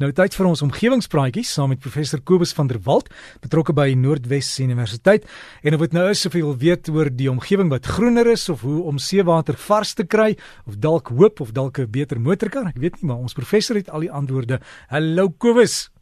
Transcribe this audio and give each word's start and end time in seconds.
Nou 0.00 0.08
tyd 0.16 0.32
vir 0.32 0.46
ons 0.48 0.62
omgewingspraatjies 0.64 1.50
saam 1.52 1.74
met 1.74 1.80
professor 1.84 2.22
Kobus 2.24 2.54
van 2.56 2.70
der 2.70 2.78
Walt, 2.86 3.10
betrokke 3.44 3.74
by 3.76 3.90
Noordwes 3.92 4.48
Universiteit. 4.64 5.26
En 5.60 5.74
of 5.76 5.82
dit 5.84 5.92
nou 5.92 6.06
is 6.08 6.22
of 6.24 6.32
jy 6.32 6.40
wil 6.40 6.56
weet 6.62 6.88
oor 6.88 7.10
die 7.12 7.28
omgewing 7.28 7.68
wat 7.68 7.84
groener 7.84 8.30
is 8.32 8.46
of 8.48 8.62
hoe 8.64 8.78
om 8.88 8.96
seewater 8.96 9.58
vars 9.60 9.92
te 9.98 10.06
kry 10.08 10.30
of 10.64 10.78
dalk 10.80 11.12
hoop 11.12 11.42
of 11.44 11.52
dalk 11.52 11.82
'n 11.84 11.92
beter 11.92 12.16
motorkar, 12.16 12.72
ek 12.72 12.80
weet 12.80 12.96
nie, 12.96 13.12
maar 13.12 13.20
ons 13.20 13.36
professor 13.36 13.76
het 13.76 13.90
al 13.90 14.00
die 14.00 14.10
antwoorde. 14.10 14.60
Hallo 14.88 15.28
Kobus. 15.28 15.92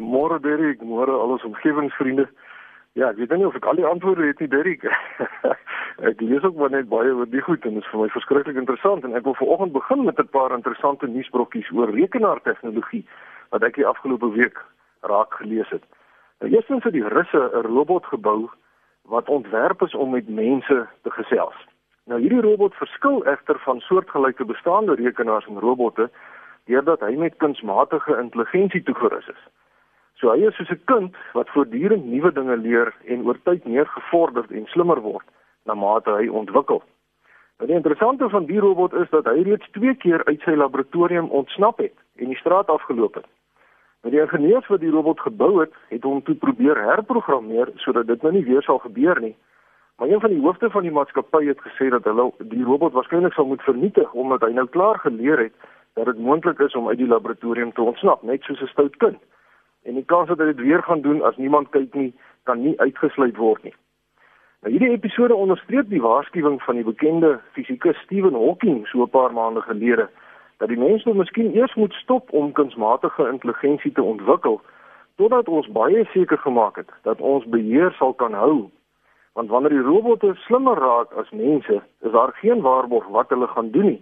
Môre 0.00 0.40
Derek, 0.40 0.80
môre 0.80 1.12
al 1.12 1.36
ons 1.36 1.44
omgewingsvriende. 1.44 2.30
Ja, 2.94 3.10
ek 3.10 3.16
weet 3.16 3.36
nie 3.36 3.46
of 3.46 3.54
ek 3.54 3.66
al 3.66 3.76
die 3.76 3.84
antwoorde 3.84 4.32
het 4.32 4.40
nie, 4.40 4.48
Derek. 4.48 4.88
ek 6.10 6.20
lees 6.24 6.42
ook 6.42 6.56
maar 6.56 6.70
net 6.70 6.88
baie 6.88 7.12
oor 7.12 7.28
die 7.28 7.44
goed 7.44 7.64
en 7.64 7.74
dit 7.74 7.82
is 7.84 7.90
vir 7.92 8.00
my 8.00 8.08
verskriklik 8.08 8.56
interessant 8.56 9.04
en 9.04 9.12
ek 9.12 9.24
wil 9.24 9.36
vanoggend 9.36 9.72
begin 9.72 10.04
met 10.04 10.18
'n 10.18 10.32
paar 10.32 10.56
interessante 10.56 11.06
nuusbrokkies 11.06 11.68
oor 11.76 11.92
rekenaartegnologie 11.92 13.04
wat 13.52 13.62
ek 13.68 13.76
die 13.76 13.86
afgelope 13.86 14.30
week 14.32 14.58
raak 15.12 15.34
gelees 15.40 15.68
het. 15.68 15.84
Nou 16.40 16.50
eerstens 16.52 16.84
het 16.84 16.92
die 16.96 17.08
Russe 17.08 17.42
'n 17.52 17.66
robot 17.68 18.06
gebou 18.06 18.50
wat 19.02 19.28
ontwerp 19.28 19.82
is 19.82 19.94
om 19.94 20.10
met 20.10 20.28
mense 20.28 20.86
te 21.02 21.10
gesels. 21.10 21.58
Nou 22.04 22.20
hierdie 22.20 22.40
robot 22.40 22.74
verskil 22.74 23.24
egter 23.24 23.58
van 23.58 23.80
soortgelyke 23.80 24.44
bestaande 24.44 24.94
rekenaars 24.94 25.46
en 25.46 25.60
robotte 25.60 26.10
deurdat 26.64 27.00
hy 27.00 27.14
met 27.18 27.36
kunsmatige 27.36 28.16
intelligensie 28.18 28.82
toegerus 28.82 29.28
is. 29.28 29.42
So 30.14 30.30
hy 30.30 30.46
is 30.46 30.56
soos 30.56 30.70
'n 30.70 30.82
kind 30.84 31.16
wat 31.32 31.48
voortdurend 31.48 32.04
nuwe 32.04 32.32
dinge 32.32 32.56
leer 32.56 32.94
en 33.04 33.24
oor 33.26 33.38
tyd 33.42 33.64
meer 33.64 33.86
gevorderd 33.86 34.50
en 34.50 34.66
slimmer 34.66 35.00
word 35.00 35.26
na 35.64 35.74
mate 35.74 36.10
hy 36.10 36.28
ontwikkel. 36.28 36.82
Nou 37.58 37.66
die 37.66 37.76
interessante 37.76 38.28
van 38.28 38.46
die 38.46 38.58
robot 38.58 38.92
is 38.92 39.10
dat 39.10 39.24
hy 39.24 39.42
reeds 39.42 39.70
2 39.70 39.94
keer 39.94 40.24
uit 40.24 40.40
sy 40.40 40.54
laboratorium 40.54 41.28
ontsnap 41.30 41.78
het 41.78 41.94
en 42.16 42.26
die 42.26 42.38
straat 42.38 42.66
afgeloop 42.66 43.14
het. 43.14 43.26
Nou 44.02 44.14
die 44.14 44.20
ingenieurs 44.20 44.66
wat 44.66 44.80
die 44.80 44.90
robot 44.90 45.20
gebou 45.20 45.60
het, 45.60 45.74
het 45.88 46.02
hom 46.02 46.22
toe 46.22 46.34
probeer 46.34 46.78
herprogrammeer 46.82 47.70
sodat 47.84 48.06
dit 48.06 48.22
nou 48.22 48.32
nie 48.34 48.44
weer 48.44 48.62
sal 48.62 48.78
gebeur 48.82 49.20
nie. 49.20 49.36
Maar 49.96 50.08
een 50.08 50.20
van 50.20 50.30
die 50.30 50.40
hoofde 50.40 50.70
van 50.70 50.82
die 50.82 50.90
maatskappy 50.90 51.44
het 51.46 51.60
gesê 51.62 51.88
dat 51.88 52.04
hulle 52.04 52.32
die 52.38 52.64
robot 52.64 52.92
waarskynlik 52.92 53.32
sal 53.32 53.46
moet 53.46 53.62
vernietig 53.62 54.12
omdat 54.12 54.42
hy 54.42 54.50
nou 54.56 54.66
klaar 54.66 54.98
geleer 54.98 55.38
het 55.38 55.54
dat 55.94 56.08
dit 56.10 56.18
moontlik 56.18 56.58
is 56.58 56.74
om 56.74 56.88
uit 56.88 56.98
die 56.98 57.06
laboratorium 57.06 57.72
te 57.72 57.82
ontsnap, 57.82 58.22
net 58.22 58.42
soos 58.42 58.62
'n 58.62 58.72
stout 58.74 58.96
kind 58.96 59.18
en 59.82 59.94
die 59.94 60.04
kans 60.04 60.28
dat 60.28 60.38
hy 60.38 60.44
dit 60.50 60.60
weer 60.66 60.82
gaan 60.82 61.00
doen 61.00 61.22
as 61.22 61.36
niemand 61.36 61.70
kyk 61.70 61.94
nie, 61.94 62.12
kan 62.42 62.62
nie 62.62 62.78
uitgesluit 62.80 63.36
word 63.36 63.62
nie. 63.62 63.74
Nou 64.62 64.70
hierdie 64.70 64.92
episode 64.94 65.34
onderstreep 65.34 65.88
die 65.90 66.02
waarskuwing 66.02 66.60
van 66.62 66.78
die 66.78 66.86
bekende 66.86 67.40
fisikus 67.52 67.98
Stephen 68.04 68.34
Hawking 68.34 68.86
so 68.86 69.02
'n 69.02 69.10
paar 69.10 69.32
maande 69.32 69.60
gelede 69.60 70.08
dat 70.62 70.70
die 70.70 70.78
mens 70.78 71.02
nou 71.04 71.16
miskien 71.18 71.56
eers 71.56 71.74
moet 71.74 71.92
stop 71.98 72.28
om 72.30 72.52
kunsmatige 72.54 73.24
intelligensie 73.28 73.90
te 73.92 74.02
ontwikkel 74.02 74.60
totdat 75.18 75.48
ons 75.48 75.66
baie 75.74 76.04
seker 76.12 76.38
gemaak 76.38 76.76
het 76.78 76.92
dat 77.02 77.20
ons 77.20 77.48
beheer 77.50 77.90
sal 77.98 78.12
kan 78.14 78.36
hou. 78.38 78.70
Want 79.34 79.50
wanneer 79.50 79.74
die 79.74 79.82
robotte 79.82 80.30
slimmer 80.44 80.78
raak 80.78 81.10
as 81.18 81.30
mense, 81.34 81.80
is 82.06 82.14
daar 82.14 82.30
geen 82.38 82.62
waarborg 82.62 83.08
wat 83.16 83.34
hulle 83.34 83.48
gaan 83.50 83.70
doen 83.74 83.88
nie. 83.90 84.00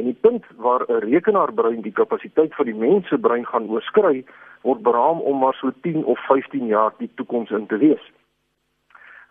En 0.00 0.08
die 0.08 0.16
punt 0.24 0.48
waar 0.56 0.84
'n 0.88 1.04
rekenaarbrein 1.04 1.84
die 1.84 1.92
kapasiteit 2.00 2.54
van 2.54 2.64
die 2.64 2.80
mensebrein 2.84 3.46
gaan 3.46 3.68
oorskry, 3.68 4.24
word 4.62 4.82
beraam 4.82 5.20
om 5.20 5.38
maar 5.38 5.54
so 5.54 5.72
10 5.80 6.04
of 6.04 6.18
15 6.26 6.66
jaar 6.66 6.92
die 6.98 7.10
toekoms 7.14 7.50
in 7.50 7.66
te 7.66 7.76
wees. 7.76 8.12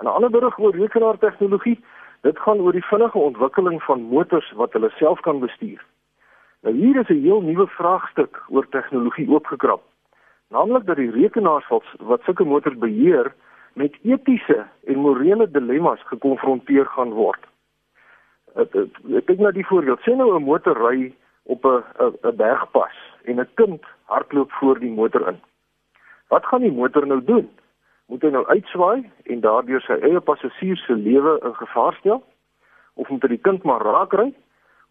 'n 0.02 0.08
Ander 0.08 0.30
berig 0.30 0.60
oor 0.60 0.76
rekenaartegnologie, 0.76 1.80
dit 2.22 2.40
gaan 2.40 2.60
oor 2.60 2.72
die 2.72 2.86
vinnige 2.86 3.18
ontwikkeling 3.18 3.84
van 3.84 4.02
motors 4.02 4.52
wat 4.52 4.74
hulle 4.74 4.90
self 4.90 5.20
kan 5.20 5.40
bestuur. 5.40 5.82
Nou 6.62 6.76
hier 6.76 7.00
is 7.00 7.10
'n 7.10 7.22
heel 7.22 7.42
nuwe 7.42 7.68
vraagstuk 7.68 8.44
oor 8.50 8.68
tegnologie 8.70 9.30
oopgekrap. 9.30 9.82
Naamlik 10.48 10.86
dat 10.86 10.96
die 10.96 11.12
rekenaars 11.12 11.68
wat 12.00 12.22
sulke 12.22 12.44
motors 12.44 12.78
beheer 12.78 13.34
met 13.74 13.98
etiese 14.04 14.68
en 14.86 14.98
morele 14.98 15.52
dilemma's 15.52 16.04
gekonfronteer 16.06 16.86
gaan 16.86 17.10
word. 17.10 17.40
Ek 18.56 19.26
kyk 19.26 19.40
na 19.40 19.52
die 19.52 19.66
voorbeeld. 19.66 20.02
Sien 20.02 20.18
nou 20.18 20.36
'n 20.36 20.44
motor 20.44 20.78
ry 20.78 21.14
op 21.44 21.66
'n 21.66 21.84
'n 22.24 22.36
bergpas 22.36 22.98
en 23.24 23.40
'n 23.40 23.50
kind 23.54 23.84
hardloop 24.06 24.52
voor 24.52 24.80
die 24.80 24.92
motor 24.92 25.28
in. 25.28 25.40
Wat 26.28 26.46
gaan 26.46 26.62
die 26.62 26.72
motor 26.72 27.08
nou 27.08 27.24
doen? 27.24 27.50
Moet 28.06 28.22
hy 28.22 28.30
nou 28.30 28.46
uitswaai 28.46 29.10
en 29.24 29.40
daardeur 29.40 29.82
sy 29.82 29.94
eie 29.94 30.20
passasier 30.20 30.78
se 30.78 30.94
lewe 30.94 31.40
in 31.44 31.56
gevaar 31.56 31.94
stel? 31.94 32.24
Of 32.94 33.10
moet 33.10 33.22
hy 33.22 33.28
die 33.28 33.42
kind 33.42 33.64
maar 33.64 33.82
raakry? 33.82 34.34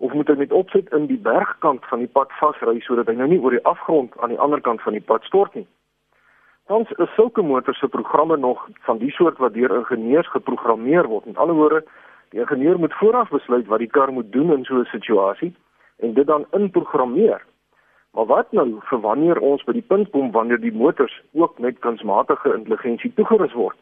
Of 0.00 0.12
moet 0.16 0.28
hy 0.32 0.34
met 0.40 0.52
opset 0.56 0.88
in 0.96 1.06
die 1.10 1.18
bergkant 1.20 1.84
van 1.90 2.00
die 2.00 2.08
pad 2.08 2.32
vasry 2.40 2.80
sodat 2.80 3.10
hy 3.10 3.18
nou 3.18 3.26
nie 3.28 3.40
oor 3.40 3.52
die 3.52 3.66
afgrond 3.68 4.16
aan 4.24 4.32
die 4.32 4.40
ander 4.40 4.62
kant 4.64 4.80
van 4.80 4.96
die 4.96 5.04
pad 5.04 5.26
stort 5.28 5.54
nie? 5.58 5.66
Tans 6.72 6.88
is 7.04 7.12
sulke 7.18 7.42
motors 7.44 7.78
se 7.82 7.88
programme 7.88 8.36
nog 8.40 8.62
van 8.86 8.98
die 9.02 9.10
soort 9.12 9.38
wat 9.44 9.52
deur 9.58 9.74
ingenieurs 9.76 10.30
geprogrammeer 10.32 11.08
word. 11.10 11.26
Met 11.26 11.36
ander 11.36 11.58
woorde, 11.58 11.82
die 12.32 12.40
ingenieur 12.40 12.78
moet 12.78 12.96
vooraf 12.96 13.28
besluit 13.28 13.68
wat 13.68 13.84
die 13.84 13.90
kar 13.90 14.12
moet 14.12 14.32
doen 14.32 14.52
in 14.56 14.64
so 14.64 14.80
'n 14.80 14.88
situasie 14.94 15.52
en 15.98 16.14
dit 16.14 16.26
dan 16.26 16.46
inprogrammeer. 16.56 17.44
Maar 18.16 18.26
wat 18.26 18.52
nou 18.52 18.80
vir 18.88 19.00
wanneer 19.00 19.38
ons 19.38 19.64
by 19.64 19.72
die 19.72 19.88
punt 19.92 20.10
kom 20.10 20.30
wanneer 20.32 20.60
die 20.60 20.72
motors 20.72 21.22
ook 21.32 21.58
met 21.58 21.78
kunsmatige 21.78 22.54
intelligensie 22.54 23.12
toegerus 23.14 23.52
word 23.52 23.76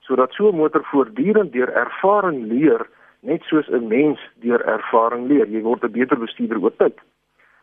sodat 0.00 0.32
so 0.32 0.48
'n 0.48 0.56
motor 0.56 0.84
voortdurend 0.84 1.52
deur 1.52 1.72
ervaring 1.72 2.46
leer 2.46 2.86
net 3.22 3.42
soos 3.42 3.68
'n 3.68 3.88
mens 3.88 4.20
deur 4.44 4.62
ervaring 4.74 5.26
leer 5.28 5.46
jy 5.46 5.62
word 5.62 5.84
'n 5.84 5.92
beter 5.92 6.18
bestuurder 6.18 6.62
oor 6.62 6.76
tyd 6.76 6.98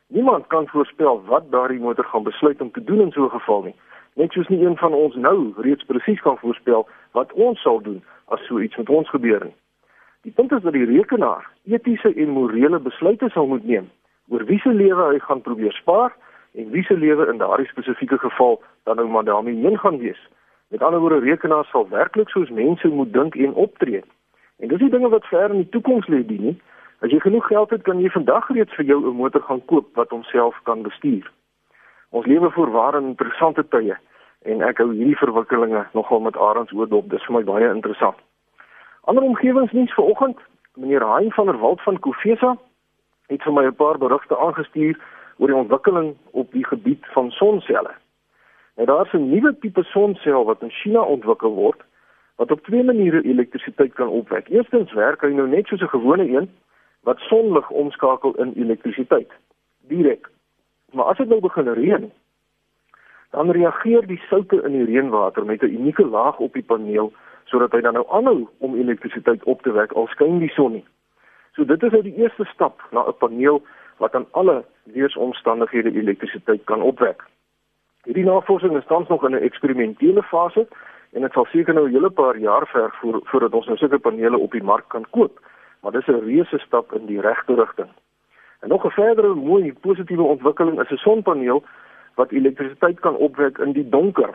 niemand 0.07 0.47
kan 0.47 0.67
voorspel 0.67 1.21
wat 1.25 1.51
daardie 1.51 1.79
motor 1.79 2.05
gaan 2.05 2.23
besluit 2.23 2.61
om 2.61 2.71
te 2.71 2.83
doen 2.83 3.01
in 3.01 3.11
so 3.11 3.23
'n 3.23 3.37
geval 3.39 3.61
nie 3.63 3.75
net 4.15 4.31
soos 4.31 4.47
nie 4.47 4.65
een 4.65 4.77
van 4.77 4.93
ons 4.93 5.15
nou 5.15 5.53
reeds 5.57 5.85
presies 5.85 6.21
kan 6.21 6.37
voorspel 6.37 6.87
wat 7.11 7.33
ons 7.33 7.61
sal 7.61 7.81
doen 7.81 8.03
as 8.27 8.45
so 8.47 8.59
iets 8.59 8.77
met 8.77 8.89
ons 8.89 9.09
gebeur 9.09 9.43
nie 9.45 9.55
die 10.23 10.31
punt 10.31 10.51
is 10.51 10.61
dat 10.61 10.73
die 10.73 10.85
rekenaar 10.85 11.47
etiese 11.65 12.13
en 12.15 12.29
morele 12.29 12.79
besluite 12.79 13.29
sal 13.29 13.47
moet 13.47 13.65
neem 13.65 13.89
oor 14.29 14.45
wie 14.45 14.59
se 14.59 14.73
lewe 14.73 15.13
hy 15.13 15.19
gaan 15.19 15.41
probeer 15.41 15.73
spaar 15.73 16.15
en 16.53 16.69
wie 16.69 16.83
se 16.83 16.97
lewe 16.97 17.27
in 17.27 17.37
daardie 17.37 17.67
spesifieke 17.67 18.17
geval 18.17 18.61
dan 18.83 18.95
nou 18.95 19.07
maar 19.07 19.23
daarmee 19.23 19.55
heen 19.65 19.79
gaan 19.79 19.97
wees. 19.97 20.29
Met 20.67 20.81
ander 20.81 20.99
woorde 20.99 21.19
rekenaars 21.19 21.69
sal 21.69 21.89
werklik 21.89 22.29
soos 22.29 22.49
mense 22.49 22.87
moet 22.87 23.13
dink 23.13 23.35
en 23.35 23.53
optree. 23.53 24.03
En 24.59 24.67
dis 24.67 24.79
die 24.79 24.89
dinge 24.89 25.09
wat 25.09 25.25
ver 25.25 25.49
in 25.49 25.61
die 25.63 25.69
toekoms 25.69 26.07
lê 26.07 26.25
die 26.25 26.39
nie. 26.39 26.61
As 26.99 27.11
jy 27.11 27.19
genoeg 27.23 27.47
geld 27.47 27.69
het, 27.69 27.83
kan 27.87 28.01
jy 28.03 28.09
vandag 28.11 28.49
reeds 28.51 28.75
vir 28.75 28.85
jou 28.85 28.99
'n 28.99 29.15
motor 29.15 29.41
gaan 29.41 29.65
koop 29.65 29.95
wat 29.95 30.09
homself 30.09 30.59
kan 30.63 30.81
bestuur. 30.81 31.31
Ons 32.09 32.25
lewe 32.25 32.51
voorwaar 32.51 32.95
in 32.95 33.05
interessante 33.13 33.67
tye 33.67 33.97
en 34.41 34.61
ek 34.61 34.77
hou 34.77 34.91
hierdie 34.91 35.17
verwikkelinge 35.17 35.85
nogal 35.93 36.19
met 36.19 36.37
arends 36.37 36.73
oordop. 36.73 37.09
Dis 37.09 37.25
vir 37.25 37.35
my 37.35 37.43
baie 37.43 37.69
interessant. 37.69 38.17
Ander 39.03 39.23
omgewingsnuus 39.23 39.93
vanoggend, 39.93 40.37
meneer 40.75 41.03
Hein 41.03 41.31
van 41.31 41.45
der 41.45 41.59
Walt 41.59 41.81
van 41.81 41.99
Kofesa 41.99 42.57
het 43.27 43.43
vir 43.43 43.53
my 43.53 43.65
'n 43.65 43.75
paar 43.75 43.97
berigte 43.97 44.37
aangestuur 44.37 44.99
oor 45.37 45.47
die 45.47 45.55
ontwikkeling 45.55 46.15
op 46.31 46.51
die 46.51 46.65
gebied 46.65 47.05
van 47.13 47.31
sonselle. 47.31 47.91
Nou 48.75 48.87
daar's 48.87 49.13
'n 49.13 49.29
nuwe 49.29 49.55
tipe 49.59 49.83
sonsel 49.83 50.45
wat 50.45 50.61
in 50.61 50.71
China 50.71 51.01
ontwikkel 51.01 51.53
word 51.53 51.81
wat 52.39 52.51
op 52.51 52.63
twee 52.63 52.83
maniere 52.83 53.21
elektrisiteit 53.21 53.93
kan 53.93 54.07
opwek. 54.07 54.47
Eerstens 54.47 54.93
werk 54.95 55.21
hy 55.21 55.33
nou 55.35 55.47
net 55.51 55.67
soos 55.67 55.81
'n 55.83 55.91
gewone 55.91 56.27
een 56.35 56.47
wat 57.03 57.19
sonlig 57.19 57.69
omskakel 57.69 58.35
in 58.35 58.53
elektrisiteit 58.55 59.31
direk. 59.91 60.29
Maar 60.91 61.05
as 61.05 61.17
dit 61.17 61.27
nou 61.27 61.41
begin 61.41 61.67
reën, 61.67 62.11
dan 63.29 63.51
reageer 63.51 64.07
die 64.07 64.21
soutte 64.29 64.61
in 64.63 64.71
die 64.71 64.85
reënwater 64.85 65.45
met 65.45 65.61
'n 65.61 65.73
unieke 65.79 66.05
laag 66.05 66.39
op 66.39 66.53
die 66.53 66.63
paneel 66.63 67.13
sodat 67.45 67.71
hy 67.71 67.81
dan 67.81 67.93
nou 67.93 68.05
aanhou 68.09 68.47
om 68.57 68.75
elektrisiteit 68.75 69.43
op 69.43 69.61
te 69.61 69.71
wek 69.71 69.91
al 69.91 70.07
skyn 70.07 70.39
die 70.39 70.53
son 70.53 70.71
nie. 70.71 70.85
So 71.51 71.65
dit 71.65 71.83
is 71.83 71.91
nou 71.91 72.01
die 72.01 72.15
eerste 72.15 72.45
stap 72.45 72.81
na 72.91 73.07
'n 73.07 73.17
paneel 73.17 73.61
wat 73.97 74.15
aan 74.15 74.27
alle 74.31 74.63
weeromstandighede 74.83 75.91
elektrisiteit 75.91 76.63
kan 76.63 76.81
opwek. 76.81 77.23
Hierdie 78.03 78.25
navorsing 78.25 78.77
is 78.77 78.85
tans 78.85 79.07
nog 79.07 79.23
in 79.23 79.35
'n 79.35 79.43
eksperimentele 79.43 80.23
fase 80.23 80.67
en 81.13 81.21
dit 81.21 81.31
sal 81.31 81.45
seker 81.45 81.73
nou 81.73 81.87
'n 81.87 81.91
hele 81.93 82.09
paar 82.09 82.37
jaar 82.37 82.67
verg 82.67 82.95
voor, 82.99 83.19
voordat 83.23 83.53
ons 83.53 83.65
nou 83.65 83.77
sulke 83.77 83.99
panele 83.99 84.37
op 84.37 84.51
die 84.51 84.63
mark 84.63 84.87
kan 84.87 85.05
koop, 85.09 85.39
maar 85.81 85.91
dis 85.91 86.07
'n 86.07 86.23
reuse 86.25 86.57
stap 86.57 86.93
in 86.93 87.05
die 87.05 87.21
regte 87.21 87.53
rigting. 87.53 87.89
En 88.59 88.69
nog 88.69 88.85
'n 88.85 88.89
verdere 88.89 89.33
mooi 89.33 89.73
positiewe 89.73 90.23
ontwikkeling 90.23 90.81
is 90.81 90.89
'n 90.89 90.95
sonpaneel 90.95 91.63
wat 92.15 92.31
elektrisiteit 92.31 92.99
kan 92.99 93.15
opwek 93.15 93.57
in 93.57 93.71
die 93.71 93.89
donker. 93.89 94.33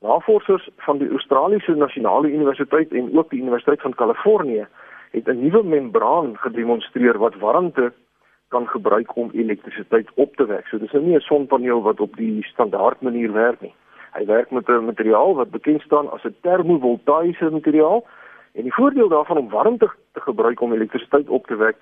Navorsers 0.00 0.68
van 0.76 0.98
die 0.98 1.10
Australiese 1.10 1.74
Nasionale 1.74 2.28
Universiteit 2.28 2.92
en 2.92 3.18
ook 3.18 3.30
die 3.30 3.40
Universiteit 3.40 3.80
van 3.80 3.94
Kalifornië 3.94 4.66
het 5.10 5.28
'n 5.28 5.40
nuwe 5.42 5.62
membraan 5.62 6.36
gedemonstreer 6.36 7.18
wat 7.18 7.34
warmte 7.34 7.92
kan 8.48 8.68
gebruik 8.68 9.16
om 9.16 9.30
elektrisiteit 9.32 10.08
op 10.14 10.36
te 10.36 10.46
wek. 10.46 10.66
So 10.66 10.78
dis 10.78 10.92
nou 10.92 11.04
nie 11.04 11.16
'n 11.16 11.20
sonpaneel 11.20 11.82
wat 11.82 12.00
op 12.00 12.16
die 12.16 12.44
standaard 12.44 13.00
manier 13.00 13.32
werk 13.32 13.60
nie. 13.60 13.74
Hy 14.18 14.24
werk 14.26 14.50
met 14.50 14.68
'n 14.68 14.84
materiaal 14.84 15.34
wat 15.34 15.50
bekend 15.50 15.82
staan 15.82 16.10
as 16.10 16.24
'n 16.24 16.36
termovoltaïese 16.40 17.50
materiaal 17.50 18.06
en 18.52 18.62
die 18.62 18.74
voordeel 18.74 19.08
daarvan 19.08 19.36
om 19.36 19.48
warmte 19.48 19.90
te 20.12 20.20
gebruik 20.20 20.60
om 20.60 20.72
elektrisiteit 20.72 21.28
op 21.28 21.46
te 21.46 21.56
wek 21.56 21.76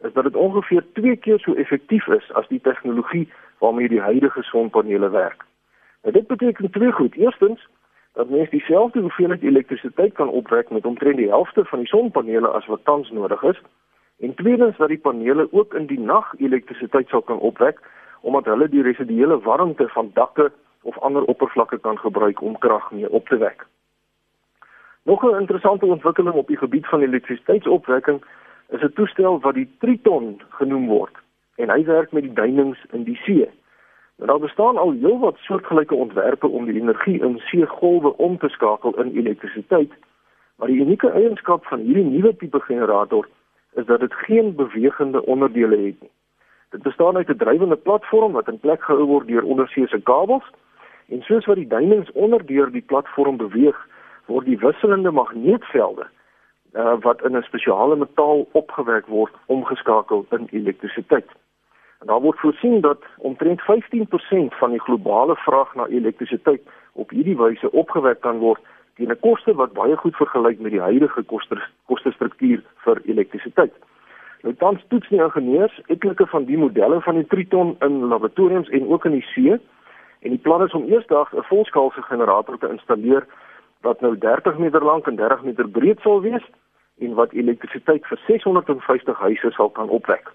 is 0.00 0.12
dat 0.12 0.24
dit 0.24 0.36
ongeveer 0.36 0.84
2 0.92 1.16
keer 1.16 1.38
so 1.38 1.54
effektief 1.54 2.06
is 2.06 2.32
as 2.32 2.48
die 2.48 2.60
tegnologie 2.60 3.32
waarmee 3.58 3.88
die 3.88 4.00
huidige 4.00 4.42
sonpanele 4.42 5.10
werk. 5.10 5.44
Nou 6.02 6.14
dit 6.14 6.26
beteken 6.26 6.70
twee 6.70 6.92
goed. 6.92 7.14
Eerstens 7.14 7.68
dat 8.12 8.28
mens 8.28 8.50
dieselfde 8.50 9.00
hoeveelheid 9.00 9.42
elektrisiteit 9.42 10.12
kan 10.12 10.28
opwek 10.28 10.70
met 10.70 10.86
omtrent 10.86 11.16
die 11.16 11.28
helfte 11.28 11.64
van 11.64 11.78
die 11.78 11.88
sonpanele 11.88 12.48
as 12.48 12.66
wat 12.66 12.84
tans 12.84 13.10
nodig 13.10 13.42
is. 13.42 13.60
En 14.18 14.34
tweedens 14.34 14.76
dat 14.76 14.88
die 14.88 14.98
panele 14.98 15.48
ook 15.50 15.74
in 15.74 15.86
die 15.86 16.00
nag 16.00 16.34
elektrisiteit 16.38 17.08
sal 17.08 17.22
kan 17.22 17.38
opwek 17.38 17.80
omdat 18.20 18.44
hulle 18.44 18.68
die 18.68 18.82
residuele 18.82 19.40
warmte 19.40 19.88
van 19.88 20.10
dakke 20.14 20.52
of 20.82 20.98
ander 20.98 21.24
oppervlakke 21.24 21.78
kan 21.78 21.98
gebruik 21.98 22.42
om 22.42 22.58
krag 22.58 22.90
mee 22.90 23.10
op 23.10 23.28
te 23.28 23.36
wek. 23.36 23.66
Nog 25.02 25.22
'n 25.22 25.40
interessante 25.40 25.86
ontwikkeling 25.86 26.34
op 26.34 26.46
die 26.46 26.56
gebied 26.56 26.86
van 26.86 27.00
elektrisiteitsopwekking 27.00 28.24
is 28.68 28.82
'n 28.82 28.92
toestel 28.94 29.40
wat 29.40 29.54
die 29.54 29.70
Triton 29.78 30.40
genoem 30.48 30.86
word 30.86 31.16
en 31.56 31.70
hy 31.70 31.84
werk 31.84 32.12
met 32.12 32.22
die 32.22 32.32
duinings 32.32 32.84
in 32.90 33.02
die 33.02 33.16
see. 33.16 33.50
Nou 34.16 34.28
daar 34.32 34.38
bestaan 34.38 34.76
al 34.76 34.92
heelwat 34.92 35.36
soortgelyke 35.36 35.94
ontwerpe 35.94 36.46
om 36.46 36.64
die 36.64 36.80
energie 36.80 37.20
in 37.20 37.38
seegolwe 37.38 38.16
om 38.16 38.38
te 38.38 38.48
skakel 38.48 39.00
in 39.00 39.16
elektrisiteit, 39.16 39.92
maar 40.56 40.68
die 40.68 40.80
unieke 40.80 41.10
eienskap 41.10 41.64
van 41.64 41.78
hierdie 41.78 42.04
nuwe 42.04 42.36
tipe 42.36 42.60
generator 42.60 43.28
is 43.74 43.86
dat 43.86 44.00
dit 44.00 44.14
geen 44.14 44.54
bewegende 44.54 45.26
onderdele 45.26 45.76
het 45.76 46.00
nie. 46.00 46.10
Dit 46.70 46.82
bestaan 46.82 47.16
uit 47.16 47.28
'n 47.28 47.36
drywende 47.36 47.76
platform 47.76 48.32
wat 48.32 48.48
in 48.48 48.58
plek 48.58 48.82
gehou 48.82 49.04
word 49.04 49.26
deur 49.26 49.44
onderseese 49.44 50.00
kabels 50.00 50.44
en 51.10 51.22
soos 51.22 51.46
wat 51.46 51.56
die 51.56 51.66
duinings 51.66 52.12
onderdeur 52.12 52.70
die 52.70 52.86
platform 52.92 53.36
beweeg, 53.36 53.76
word 54.26 54.46
die 54.46 54.58
wisselende 54.58 55.10
magneetvelde 55.10 56.06
uh, 56.72 56.94
wat 57.02 57.22
in 57.26 57.36
'n 57.36 57.42
spesiale 57.42 57.96
metaal 57.96 58.46
opgewerk 58.52 59.06
word 59.06 59.32
omgeskakel 59.46 60.26
in 60.30 60.48
elektrisiteit. 60.50 61.30
En 62.00 62.06
daar 62.06 62.20
word 62.20 62.38
voorsien 62.38 62.80
dat 62.80 63.02
omtrent 63.16 63.60
15% 63.60 64.54
van 64.60 64.70
die 64.70 64.80
globale 64.80 65.36
vraag 65.36 65.74
na 65.74 65.86
elektrisiteit 65.86 66.62
op 66.92 67.10
hierdie 67.10 67.36
wyse 67.36 67.72
opgewek 67.72 68.20
kan 68.20 68.38
word 68.38 68.60
teen 68.94 69.10
'n 69.10 69.20
koste 69.20 69.54
wat 69.54 69.72
baie 69.72 69.96
goed 69.96 70.16
vergelyk 70.16 70.58
met 70.60 70.70
die 70.70 70.80
huidige 70.80 71.22
kostestruktuur 71.86 72.62
vir 72.76 73.00
elektrisiteit. 73.04 73.72
Nou 74.42 74.54
tans 74.54 74.84
toets 74.88 75.08
die 75.08 75.22
ingenieurs 75.22 75.80
etlike 75.86 76.26
van 76.26 76.44
die 76.44 76.58
modelle 76.58 77.00
van 77.00 77.14
die 77.14 77.26
Triton 77.26 77.76
in 77.80 78.04
laboratoriums 78.04 78.68
en 78.68 78.88
ook 78.88 79.04
in 79.04 79.12
die 79.12 79.26
see 79.34 79.60
en 80.20 80.30
die 80.30 80.38
plan 80.38 80.62
is 80.62 80.72
om 80.72 80.88
eersdag 80.88 81.32
'n 81.34 81.42
volskaalse 81.42 82.02
generator 82.02 82.58
te 82.58 82.68
installeer 82.68 83.26
wat 83.80 84.00
nou 84.00 84.18
30 84.18 84.58
meter 84.58 84.84
lank 84.84 85.06
en 85.06 85.16
30 85.16 85.42
meter 85.42 85.68
breed 85.68 86.00
sal 86.00 86.20
wees 86.20 86.44
en 86.98 87.14
wat 87.14 87.32
elektrisiteit 87.32 88.06
vir 88.06 88.20
650 88.26 89.18
huise 89.18 89.50
sal 89.50 89.70
kan 89.70 89.88
opwek. 89.88 90.32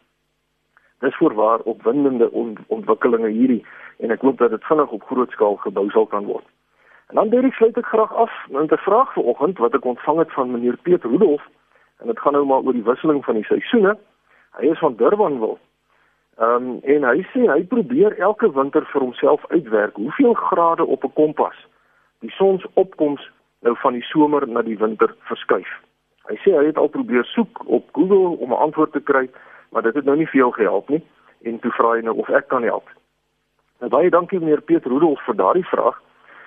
Dis 1.00 1.16
voorwaar 1.16 1.60
opwindende 1.60 2.32
on 2.32 2.58
ontwikkelinge 2.68 3.28
hierdie 3.28 3.66
en 3.98 4.12
ek 4.12 4.22
hoop 4.22 4.38
dat 4.38 4.50
dit 4.50 4.64
vinnig 4.64 4.90
op 4.90 5.04
groot 5.04 5.32
skaal 5.32 5.56
gebou 5.56 5.90
sal 5.90 6.06
kan 6.06 6.26
word. 6.26 6.46
En 7.08 7.16
dan 7.16 7.30
Derek 7.30 7.54
sluit 7.54 7.78
ek 7.78 7.86
graag 7.86 8.14
af 8.14 8.32
met 8.50 8.72
'n 8.72 8.78
vraag 8.88 9.14
vanoggend 9.14 9.58
wat 9.58 9.74
ek 9.74 9.86
ontvang 9.86 10.18
het 10.18 10.34
van 10.34 10.52
meneer 10.52 10.78
Piet 10.78 11.04
Rudolf 11.04 11.44
en 12.00 12.08
dit 12.08 12.20
gaan 12.20 12.34
nou 12.34 12.46
maar 12.46 12.62
oor 12.62 12.74
die 12.74 12.84
wisseling 12.84 13.26
van 13.26 13.36
die 13.36 13.44
seisoene. 13.44 13.98
Hy 14.58 14.66
is 14.66 14.80
van 14.80 14.96
Durbanville. 14.96 15.58
Ehm 16.38 16.68
um, 16.68 16.80
en 16.84 17.04
hy 17.04 17.22
sê 17.32 17.46
hy 17.48 17.64
probeer 17.64 18.18
elke 18.20 18.52
winter 18.52 18.86
vir 18.92 19.02
homself 19.02 19.46
uitwerk 19.52 19.96
hoeveel 19.96 20.34
grade 20.34 20.86
op 20.86 21.04
'n 21.04 21.14
kompas 21.14 21.56
die 22.20 22.32
sonsopkoms 22.32 23.32
nou 23.62 23.76
van 23.78 23.94
die 23.94 24.04
somer 24.04 24.48
na 24.48 24.62
die 24.62 24.78
winter 24.78 25.16
verskuif. 25.30 25.70
Hy 26.30 26.36
sê 26.44 26.56
hy 26.58 26.66
het 26.66 26.78
al 26.78 26.88
probeer 26.88 27.26
soek 27.26 27.62
op 27.66 27.88
Google 27.92 28.38
om 28.38 28.52
'n 28.52 28.64
antwoord 28.68 28.92
te 28.92 29.00
kry, 29.00 29.30
maar 29.72 29.82
dit 29.82 29.96
het 29.96 30.06
nou 30.06 30.18
nie 30.18 30.28
veel 30.28 30.52
gehelp 30.52 30.90
nie 30.90 31.04
en 31.42 31.60
toe 31.60 31.72
vra 31.72 31.92
hy 31.96 32.02
nou 32.02 32.18
of 32.18 32.30
ek 32.30 32.48
kan 32.48 32.64
help. 32.64 32.90
Nou 33.80 33.90
baie 33.90 34.10
dankie 34.10 34.40
meneer 34.40 34.62
Piet 34.62 34.86
Rudolf 34.86 35.22
vir 35.26 35.36
daardie 35.36 35.66
vraag. 35.66 36.02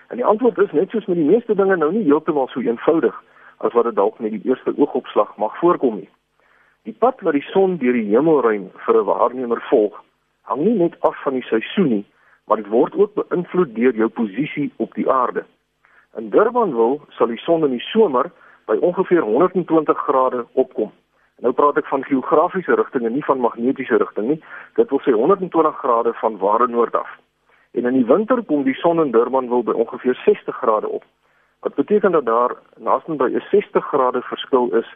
En 0.09 0.17
die 0.17 0.25
antwoord 0.25 0.59
is 0.59 0.73
net 0.73 0.91
soos 0.91 1.07
met 1.07 1.17
die 1.17 1.31
meeste 1.31 1.55
dinge 1.55 1.77
nou 1.77 1.93
nie 1.93 2.05
heeltemal 2.05 2.49
so 2.49 2.61
eenvoudig 2.61 3.23
as 3.59 3.73
wat 3.73 3.85
dit 3.85 3.95
dalk 3.95 4.19
met 4.19 4.31
die 4.31 4.45
eerste 4.45 4.73
oogopslag 4.77 5.37
mag 5.37 5.59
voorkom 5.59 5.95
nie. 5.95 6.09
Die 6.83 6.95
pad 6.99 7.21
wat 7.21 7.33
die 7.33 7.47
son 7.53 7.77
deur 7.79 7.93
die 7.93 8.09
hemelruim 8.11 8.71
vir 8.85 8.95
'n 9.01 9.05
waarnemer 9.05 9.61
volg, 9.71 9.95
hang 10.43 10.65
nie 10.65 10.79
net 10.79 11.01
af 11.01 11.17
van 11.23 11.33
die 11.33 11.49
seisoen 11.49 11.89
nie, 11.89 12.05
maar 12.47 12.57
dit 12.57 12.69
word 12.69 12.95
ook 12.95 13.15
beïnvloed 13.15 13.75
deur 13.75 13.95
jou 13.95 14.09
posisie 14.09 14.73
op 14.77 14.95
die 14.95 15.11
aarde. 15.11 15.45
In 16.17 16.31
Durbanville 16.31 17.01
sal 17.09 17.27
die 17.27 17.43
son 17.45 17.65
in 17.65 17.71
die 17.71 17.85
somer 17.93 18.31
by 18.67 18.77
ongeveer 18.81 19.23
120 19.23 19.99
grade 19.99 20.47
opkom. 20.53 20.93
Nou 21.39 21.53
praat 21.53 21.77
ek 21.77 21.87
van 21.87 22.05
geografiese 22.05 22.75
rigtinge, 22.75 23.11
nie 23.11 23.25
van 23.25 23.41
magnetiese 23.41 23.97
rigting 24.01 24.29
nie. 24.29 24.41
Dit 24.75 24.91
wil 24.91 25.01
sê 25.05 25.15
120 25.15 25.77
grade 25.79 26.13
van 26.21 26.39
ware 26.39 26.67
noord 26.67 26.97
af. 26.99 27.11
En 27.71 27.87
in 27.87 27.95
die 28.01 28.07
winter 28.07 28.43
kom 28.45 28.65
die 28.67 28.75
son 28.75 29.01
in 29.05 29.13
Durbanville 29.15 29.63
by 29.63 29.77
ongeveer 29.85 30.19
60 30.25 30.57
grade 30.57 30.89
op. 30.89 31.05
Wat 31.61 31.75
beteken 31.75 32.13
dat 32.13 32.27
daar 32.27 32.57
naaste 32.77 33.15
by 33.15 33.29
'n 33.31 33.45
60 33.51 33.85
grade 33.87 34.23
verskil 34.23 34.75
is 34.75 34.89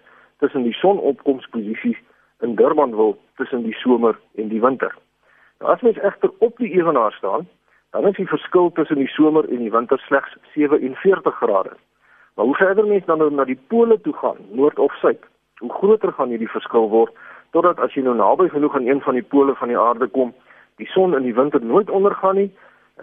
tussen 0.42 0.66
die 0.66 0.74
sonopkomsposisies 0.74 1.98
in 2.42 2.56
Durbanville 2.58 3.16
tussen 3.38 3.62
die 3.62 3.74
somer 3.78 4.18
en 4.34 4.48
die 4.50 4.60
winter. 4.60 4.94
Nou 5.62 5.70
as 5.70 5.82
mens 5.86 6.00
egter 6.02 6.32
op 6.42 6.56
die 6.58 6.72
ewenaar 6.74 7.14
staan, 7.14 7.46
dan 7.94 8.06
is 8.08 8.16
die 8.16 8.26
verskil 8.26 8.72
tussen 8.74 8.98
die 8.98 9.10
somer 9.14 9.46
en 9.48 9.62
die 9.62 9.70
winter 9.70 10.02
slegs 10.08 10.34
47 10.54 11.36
grade. 11.38 11.76
Maar 12.34 12.48
hoe 12.50 12.56
verder 12.56 12.86
mens 12.86 13.06
dan 13.06 13.22
nou 13.22 13.30
na 13.30 13.44
die 13.44 13.60
pole 13.68 14.00
toe 14.00 14.14
gaan, 14.18 14.40
noord 14.50 14.78
of 14.78 14.94
suid, 14.98 15.22
hoe 15.58 15.72
groter 15.72 16.12
gaan 16.12 16.34
hierdie 16.34 16.50
verskil 16.50 16.88
word 16.90 17.14
totdat 17.52 17.78
as 17.84 17.94
jy 17.94 18.02
nou 18.02 18.16
naby 18.16 18.48
genoeg 18.48 18.74
aan 18.74 18.88
een 18.88 19.02
van 19.04 19.14
die 19.18 19.28
pole 19.34 19.54
van 19.54 19.68
die 19.68 19.78
aarde 19.78 20.08
kom, 20.08 20.32
die 20.80 20.88
son 20.88 21.14
in 21.14 21.26
die 21.28 21.34
winter 21.36 21.60
nooit 21.60 21.90
ondergaan 21.90 22.40
nie, 22.40 22.50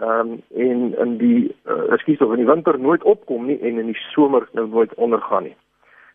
ehm 0.02 0.34
um, 0.34 0.42
en 0.66 0.80
in 1.04 1.16
die 1.18 1.54
uh, 1.70 1.92
ekskuus 1.94 2.20
of 2.26 2.34
in 2.34 2.42
die 2.42 2.50
winter 2.50 2.78
nooit 2.78 3.02
opkom 3.02 3.46
nie 3.46 3.58
en 3.60 3.78
in 3.78 3.92
die 3.92 4.00
somer 4.10 4.48
nou 4.58 4.66
nooit 4.68 4.94
ondergaan 4.94 5.46
nie. 5.48 5.56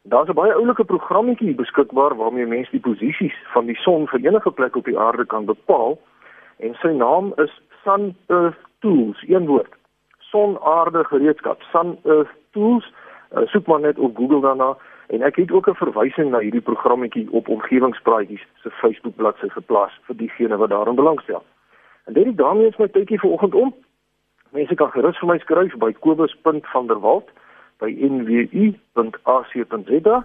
Daar's 0.07 0.29
'n 0.29 0.33
baie 0.33 0.53
oulike 0.53 0.83
programmetjie 0.83 1.55
beskikbaar 1.55 2.15
waarmee 2.15 2.45
mense 2.45 2.71
die 2.71 2.79
posisies 2.79 3.35
van 3.53 3.65
die 3.65 3.75
son 3.75 4.07
vir 4.07 4.19
enige 4.19 4.51
plek 4.51 4.75
op 4.75 4.85
die 4.85 4.99
aarde 4.99 5.25
kan 5.25 5.45
bepaal 5.45 5.97
en 6.57 6.73
sy 6.73 6.87
naam 6.87 7.33
is 7.35 7.61
Sun 7.83 8.15
Earth 8.27 8.61
Tools, 8.79 9.23
een 9.27 9.45
woord. 9.45 9.73
Son 10.19 10.61
aarde 10.61 11.03
gereedskap, 11.03 11.61
Sun 11.61 11.97
Earth 12.03 12.33
Tools. 12.51 12.93
Uh, 13.35 13.47
soek 13.47 13.67
maar 13.67 13.79
net 13.79 13.97
op 13.97 14.15
Google 14.17 14.41
daarna 14.41 14.77
en 15.07 15.21
ek 15.21 15.35
het 15.35 15.51
ook 15.51 15.67
'n 15.69 15.75
verwysing 15.75 16.29
na 16.29 16.39
hierdie 16.39 16.61
programmetjie 16.61 17.31
op 17.31 17.47
omgewingspraatjies 17.47 18.45
se 18.61 18.69
Facebook 18.69 19.15
bladsy 19.15 19.49
geplaas 19.49 19.99
vir 20.01 20.15
diegene 20.15 20.57
wat 20.57 20.69
daarin 20.69 20.95
belangstel. 20.95 21.43
En 22.05 22.13
dit 22.13 22.25
is 22.25 22.35
daarmee 22.35 22.67
is 22.67 22.77
my 22.77 22.87
tydjie 22.87 23.19
vanoggend 23.19 23.55
om. 23.55 23.73
Mense 24.49 24.75
kan 24.75 24.91
gerus 24.91 25.17
vir 25.17 25.27
my 25.27 25.37
skryf 25.37 25.77
by 25.77 25.91
kobus.vanderwalt 25.93 27.29
by 27.79 27.91
nwu.ac.za 28.09 30.17